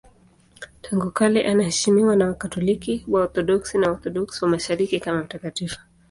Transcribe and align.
Tangu 0.81 1.11
kale 1.11 1.47
anaheshimiwa 1.47 2.15
na 2.15 2.25
Wakatoliki, 2.27 3.05
Waorthodoksi 3.07 3.77
na 3.77 3.87
Waorthodoksi 3.87 4.45
wa 4.45 4.51
Mashariki 4.51 4.99
kama 4.99 5.23
mtakatifu. 5.23 5.79